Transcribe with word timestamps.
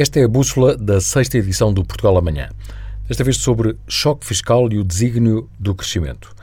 Esta 0.00 0.18
é 0.18 0.24
a 0.24 0.28
bússola 0.28 0.78
da 0.78 0.98
sexta 0.98 1.36
edição 1.36 1.74
do 1.74 1.84
Portugal 1.84 2.16
Amanhã. 2.16 2.48
Desta 3.06 3.22
vez 3.22 3.36
sobre 3.36 3.76
choque 3.86 4.24
fiscal 4.24 4.66
e 4.72 4.78
o 4.78 4.82
desígnio 4.82 5.46
do 5.58 5.74
crescimento. 5.74 6.34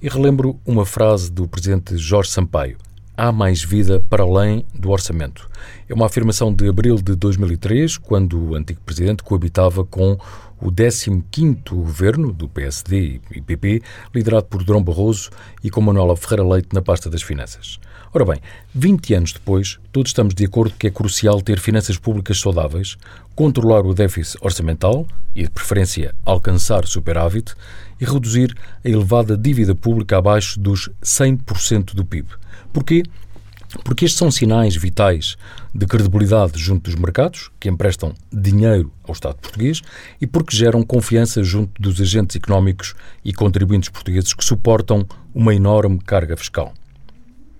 E 0.00 0.08
relembro 0.08 0.58
uma 0.64 0.86
frase 0.86 1.30
do 1.30 1.46
presidente 1.46 1.94
Jorge 1.98 2.30
Sampaio: 2.30 2.78
Há 3.14 3.30
mais 3.30 3.62
vida 3.62 4.02
para 4.08 4.22
além 4.22 4.64
do 4.74 4.88
orçamento. 4.88 5.46
É 5.86 5.92
uma 5.92 6.06
afirmação 6.06 6.54
de 6.54 6.66
abril 6.66 6.96
de 6.96 7.14
2003, 7.14 7.98
quando 7.98 8.42
o 8.42 8.54
antigo 8.54 8.80
presidente 8.80 9.22
coabitava 9.22 9.84
com 9.84 10.18
o 10.62 10.70
15º 10.70 11.70
governo 11.70 12.32
do 12.32 12.48
PSD 12.48 13.20
e 13.32 13.40
PP, 13.42 13.82
liderado 14.14 14.46
por 14.46 14.62
Dom 14.62 14.82
Barroso 14.82 15.28
e 15.62 15.68
com 15.68 15.80
Manuela 15.80 16.16
Ferreira 16.16 16.48
Leite 16.48 16.68
na 16.72 16.80
pasta 16.80 17.10
das 17.10 17.22
finanças. 17.22 17.80
Ora 18.14 18.24
bem, 18.24 18.40
20 18.74 19.14
anos 19.14 19.32
depois, 19.32 19.78
todos 19.90 20.10
estamos 20.10 20.34
de 20.34 20.44
acordo 20.44 20.74
que 20.78 20.86
é 20.86 20.90
crucial 20.90 21.40
ter 21.42 21.58
finanças 21.58 21.98
públicas 21.98 22.38
saudáveis, 22.38 22.96
controlar 23.34 23.84
o 23.84 23.94
déficit 23.94 24.38
orçamental 24.40 25.06
e, 25.34 25.42
de 25.42 25.50
preferência, 25.50 26.14
alcançar 26.24 26.86
superávit 26.86 27.54
e 28.00 28.04
reduzir 28.04 28.54
a 28.84 28.88
elevada 28.88 29.36
dívida 29.36 29.74
pública 29.74 30.18
abaixo 30.18 30.60
dos 30.60 30.88
100% 31.02 31.94
do 31.94 32.04
PIB. 32.04 32.28
Porquê? 32.72 33.02
Porque 33.84 34.04
estes 34.04 34.18
são 34.18 34.30
sinais 34.30 34.76
vitais 34.76 35.36
de 35.74 35.86
credibilidade 35.86 36.58
junto 36.58 36.90
dos 36.90 36.98
mercados, 36.98 37.50
que 37.58 37.68
emprestam 37.68 38.14
dinheiro 38.32 38.92
ao 39.04 39.12
Estado 39.12 39.36
português, 39.36 39.80
e 40.20 40.26
porque 40.26 40.56
geram 40.56 40.82
confiança 40.82 41.42
junto 41.42 41.80
dos 41.80 42.00
agentes 42.00 42.36
económicos 42.36 42.94
e 43.24 43.32
contribuintes 43.32 43.88
portugueses 43.88 44.34
que 44.34 44.44
suportam 44.44 45.06
uma 45.34 45.54
enorme 45.54 45.98
carga 45.98 46.36
fiscal 46.36 46.74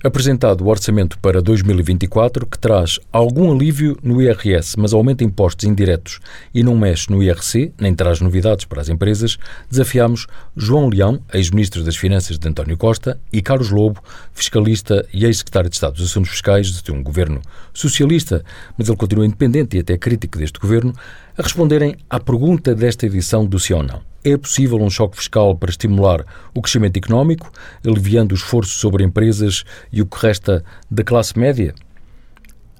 apresentado 0.02 0.62
o 0.62 0.68
orçamento 0.68 1.18
para 1.18 1.40
2024, 1.40 2.46
que 2.46 2.58
traz 2.58 2.98
algum 3.12 3.52
alívio 3.52 3.96
no 4.02 4.20
IRS, 4.20 4.78
mas 4.78 4.92
aumenta 4.92 5.22
impostos 5.22 5.64
indiretos 5.64 6.18
e 6.52 6.62
não 6.62 6.76
mexe 6.76 7.10
no 7.10 7.22
IRC, 7.22 7.72
nem 7.80 7.94
traz 7.94 8.20
novidades 8.20 8.64
para 8.64 8.80
as 8.80 8.88
empresas, 8.88 9.38
desafiamos 9.70 10.26
João 10.56 10.88
Leão, 10.88 11.20
ex-ministro 11.32 11.84
das 11.84 11.96
Finanças 11.96 12.38
de 12.38 12.48
António 12.48 12.76
Costa, 12.76 13.20
e 13.32 13.40
Carlos 13.40 13.70
Lobo, 13.70 14.02
fiscalista 14.32 15.06
e 15.12 15.24
ex-secretário 15.24 15.70
de 15.70 15.76
Estado 15.76 15.94
dos 15.94 16.10
Assuntos 16.10 16.30
Fiscais 16.30 16.82
de 16.82 16.92
um 16.92 17.02
governo 17.02 17.40
socialista, 17.72 18.44
mas 18.76 18.88
ele 18.88 18.96
continua 18.96 19.26
independente 19.26 19.76
e 19.76 19.80
até 19.80 19.96
crítico 19.96 20.38
deste 20.38 20.58
governo, 20.58 20.92
a 21.36 21.42
responderem 21.42 21.96
à 22.10 22.18
pergunta 22.18 22.74
desta 22.74 23.06
edição 23.06 23.46
do 23.46 23.58
Sim 23.58 23.74
ou 23.74 23.82
Não. 23.82 24.11
É 24.24 24.36
possível 24.36 24.80
um 24.80 24.88
choque 24.88 25.16
fiscal 25.16 25.56
para 25.56 25.70
estimular 25.70 26.24
o 26.54 26.62
crescimento 26.62 26.96
económico, 26.96 27.50
aliviando 27.84 28.32
o 28.32 28.36
esforço 28.36 28.78
sobre 28.78 29.02
empresas 29.02 29.64
e 29.92 30.00
o 30.00 30.06
que 30.06 30.16
resta 30.24 30.64
da 30.88 31.02
classe 31.02 31.36
média? 31.36 31.74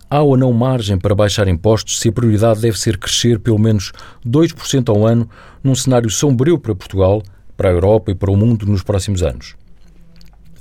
Há 0.08 0.22
ou 0.22 0.36
não 0.36 0.52
margem 0.52 0.96
para 0.96 1.16
baixar 1.16 1.48
impostos 1.48 1.98
se 1.98 2.10
a 2.10 2.12
prioridade 2.12 2.60
deve 2.60 2.78
ser 2.78 2.96
crescer 2.96 3.40
pelo 3.40 3.58
menos 3.58 3.90
2% 4.24 4.88
ao 4.88 5.04
ano 5.04 5.28
num 5.64 5.74
cenário 5.74 6.10
sombrio 6.10 6.60
para 6.60 6.76
Portugal, 6.76 7.22
para 7.56 7.70
a 7.70 7.72
Europa 7.72 8.12
e 8.12 8.14
para 8.14 8.30
o 8.30 8.36
mundo 8.36 8.64
nos 8.66 8.84
próximos 8.84 9.22
anos? 9.22 9.56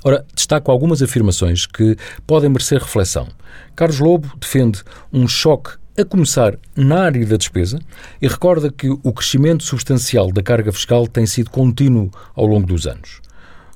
Ora, 0.02 0.24
destaco 0.34 0.72
algumas 0.72 1.00
afirmações 1.00 1.64
que 1.64 1.96
podem 2.26 2.50
merecer 2.50 2.80
reflexão. 2.80 3.28
Carlos 3.76 4.00
Lobo 4.00 4.32
defende 4.36 4.82
um 5.12 5.28
choque 5.28 5.76
a 5.96 6.04
começar 6.04 6.58
na 6.74 7.02
área 7.02 7.26
da 7.26 7.36
despesa 7.36 7.78
e 8.20 8.26
recorda 8.26 8.72
que 8.72 8.88
o 8.88 9.12
crescimento 9.12 9.62
substancial 9.62 10.32
da 10.32 10.42
carga 10.42 10.72
fiscal 10.72 11.06
tem 11.06 11.26
sido 11.26 11.50
contínuo 11.50 12.10
ao 12.34 12.46
longo 12.46 12.66
dos 12.66 12.86
anos. 12.86 13.20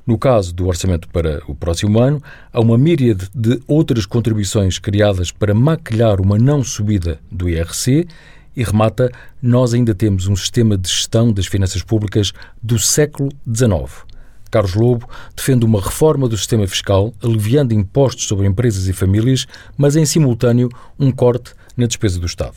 No 0.06 0.16
caso 0.16 0.54
do 0.54 0.66
orçamento 0.66 1.08
para 1.08 1.42
o 1.48 1.54
próximo 1.54 1.98
ano, 1.98 2.22
há 2.52 2.60
uma 2.60 2.78
míriade 2.78 3.28
de 3.34 3.60
outras 3.66 4.06
contribuições 4.06 4.78
criadas 4.78 5.30
para 5.30 5.52
maquilhar 5.52 6.20
uma 6.20 6.38
não 6.38 6.62
subida 6.62 7.18
do 7.30 7.48
IRC 7.48 8.06
e 8.56 8.62
remata: 8.62 9.10
nós 9.42 9.74
ainda 9.74 9.94
temos 9.94 10.26
um 10.26 10.36
sistema 10.36 10.78
de 10.78 10.88
gestão 10.88 11.32
das 11.32 11.46
finanças 11.46 11.82
públicas 11.82 12.32
do 12.62 12.78
século 12.78 13.30
XIX. 13.52 14.06
Carlos 14.48 14.74
Lobo 14.74 15.08
defende 15.36 15.66
uma 15.66 15.80
reforma 15.80 16.28
do 16.28 16.36
sistema 16.36 16.66
fiscal, 16.66 17.12
aliviando 17.22 17.74
impostos 17.74 18.26
sobre 18.26 18.46
empresas 18.46 18.86
e 18.86 18.92
famílias, 18.92 19.46
mas 19.76 19.96
em 19.96 20.06
simultâneo 20.06 20.70
um 20.98 21.10
corte 21.10 21.52
na 21.76 21.86
despesa 21.86 22.18
do 22.18 22.26
Estado. 22.26 22.56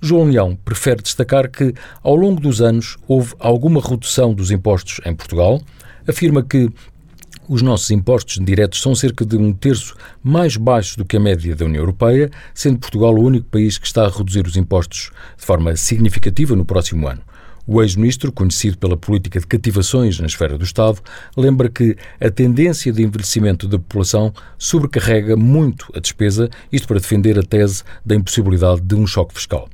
João 0.00 0.24
Leão 0.24 0.56
prefere 0.64 1.02
destacar 1.02 1.50
que, 1.50 1.74
ao 2.02 2.14
longo 2.14 2.40
dos 2.40 2.60
anos, 2.60 2.96
houve 3.06 3.34
alguma 3.38 3.80
redução 3.80 4.32
dos 4.32 4.50
impostos 4.50 5.00
em 5.04 5.14
Portugal, 5.14 5.60
afirma 6.06 6.42
que 6.42 6.70
os 7.48 7.62
nossos 7.62 7.90
impostos 7.90 8.38
diretos 8.44 8.80
são 8.80 8.94
cerca 8.94 9.24
de 9.24 9.36
um 9.36 9.52
terço 9.52 9.96
mais 10.22 10.56
baixos 10.56 10.96
do 10.96 11.04
que 11.04 11.16
a 11.16 11.20
média 11.20 11.56
da 11.56 11.64
União 11.64 11.80
Europeia, 11.80 12.30
sendo 12.54 12.78
Portugal 12.78 13.14
o 13.14 13.24
único 13.24 13.48
país 13.48 13.78
que 13.78 13.86
está 13.86 14.04
a 14.04 14.10
reduzir 14.10 14.46
os 14.46 14.56
impostos 14.56 15.10
de 15.36 15.44
forma 15.44 15.74
significativa 15.74 16.54
no 16.54 16.64
próximo 16.64 17.08
ano. 17.08 17.22
O 17.70 17.82
ex-ministro, 17.82 18.32
conhecido 18.32 18.78
pela 18.78 18.96
política 18.96 19.38
de 19.38 19.46
cativações 19.46 20.18
na 20.18 20.26
esfera 20.26 20.56
do 20.56 20.64
Estado, 20.64 21.02
lembra 21.36 21.68
que 21.68 21.94
a 22.18 22.30
tendência 22.30 22.90
de 22.90 23.02
envelhecimento 23.02 23.68
da 23.68 23.78
população 23.78 24.32
sobrecarrega 24.56 25.36
muito 25.36 25.92
a 25.94 26.00
despesa, 26.00 26.48
isto 26.72 26.88
para 26.88 26.98
defender 26.98 27.38
a 27.38 27.42
tese 27.42 27.84
da 28.06 28.14
impossibilidade 28.14 28.80
de 28.80 28.94
um 28.94 29.06
choque 29.06 29.34
fiscal. 29.34 29.68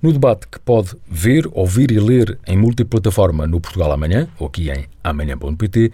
No 0.00 0.12
debate 0.12 0.46
que 0.46 0.60
pode 0.60 0.90
ver, 1.10 1.48
ouvir 1.50 1.90
e 1.90 1.98
ler 1.98 2.38
em 2.46 2.56
multiplataforma 2.56 3.48
no 3.48 3.60
Portugal 3.60 3.90
Amanhã, 3.90 4.28
ou 4.38 4.46
aqui 4.46 4.70
em 4.70 4.86
amanhã.pt, 5.02 5.90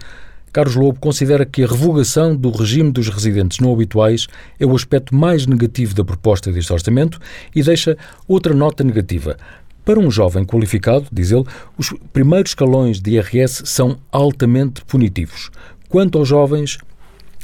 Carlos 0.53 0.75
Lobo 0.75 0.99
considera 0.99 1.43
que 1.43 1.63
a 1.63 1.67
revogação 1.67 2.35
do 2.35 2.51
regime 2.51 2.91
dos 2.91 3.09
residentes 3.09 3.59
não 3.59 3.73
habituais 3.73 4.27
é 4.59 4.65
o 4.65 4.75
aspecto 4.75 5.15
mais 5.15 5.47
negativo 5.47 5.95
da 5.95 6.05
proposta 6.05 6.51
deste 6.51 6.71
orçamento 6.71 7.19
e 7.55 7.63
deixa 7.63 7.97
outra 8.27 8.53
nota 8.53 8.83
negativa. 8.83 9.37
Para 9.83 9.99
um 9.99 10.11
jovem 10.11 10.45
qualificado, 10.45 11.07
diz 11.11 11.31
ele, 11.31 11.45
os 11.77 11.93
primeiros 12.13 12.51
escalões 12.51 13.01
de 13.01 13.11
IRS 13.11 13.63
são 13.65 13.97
altamente 14.11 14.83
punitivos. 14.85 15.49
Quanto 15.89 16.17
aos 16.17 16.27
jovens 16.27 16.77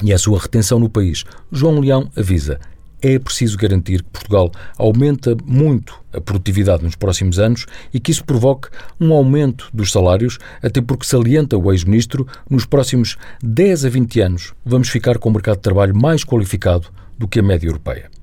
e 0.03 0.13
à 0.13 0.17
sua 0.17 0.39
retenção 0.39 0.79
no 0.79 0.89
país, 0.89 1.23
João 1.51 1.79
Leão 1.79 2.09
avisa 2.15 2.59
é 3.01 3.19
preciso 3.19 3.57
garantir 3.57 4.01
que 4.01 4.09
Portugal 4.09 4.51
aumenta 4.77 5.35
muito 5.45 5.99
a 6.11 6.19
produtividade 6.19 6.83
nos 6.83 6.95
próximos 6.95 7.37
anos 7.37 7.65
e 7.93 7.99
que 7.99 8.11
isso 8.11 8.25
provoque 8.25 8.69
um 8.99 9.13
aumento 9.13 9.69
dos 9.73 9.91
salários, 9.91 10.39
até 10.61 10.81
porque 10.81 11.05
salienta 11.05 11.57
o 11.57 11.71
ex-ministro, 11.71 12.27
nos 12.49 12.65
próximos 12.65 13.17
10 13.43 13.85
a 13.85 13.89
20 13.89 14.21
anos 14.21 14.53
vamos 14.65 14.89
ficar 14.89 15.19
com 15.19 15.29
um 15.29 15.33
mercado 15.33 15.57
de 15.57 15.63
trabalho 15.63 15.95
mais 15.95 16.23
qualificado 16.23 16.87
do 17.17 17.27
que 17.27 17.39
a 17.39 17.43
média 17.43 17.67
europeia. 17.67 18.16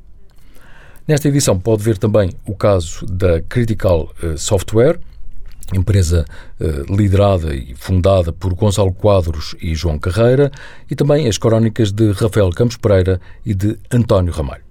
Nesta 1.06 1.28
edição 1.28 1.58
pode 1.60 1.82
ver 1.82 1.98
também 1.98 2.30
o 2.46 2.54
caso 2.54 3.04
da 3.04 3.42
Critical 3.42 4.10
eh, 4.22 4.38
Software, 4.38 4.98
empresa 5.74 6.24
eh, 6.58 6.84
liderada 6.88 7.54
e 7.54 7.74
fundada 7.74 8.32
por 8.32 8.54
Gonçalo 8.54 8.90
Quadros 8.90 9.54
e 9.60 9.74
João 9.74 9.98
Carreira, 9.98 10.50
e 10.90 10.96
também 10.96 11.28
as 11.28 11.36
crónicas 11.36 11.92
de 11.92 12.10
Rafael 12.12 12.48
Campos 12.48 12.78
Pereira 12.78 13.20
e 13.44 13.54
de 13.54 13.78
António 13.92 14.32
Ramalho. 14.32 14.64